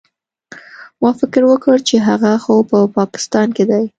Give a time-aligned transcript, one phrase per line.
[1.01, 3.83] ما فکر وکړ چې هغه خو په پاکستان کښې دى.